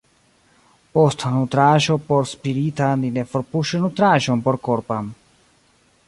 Post 0.97 1.25
nutraĵo 1.33 1.97
porspirita 2.07 2.87
ni 3.01 3.11
ne 3.17 3.25
forpuŝu 3.33 3.83
nutraĵon 3.83 4.41
porkorpan. 4.47 5.13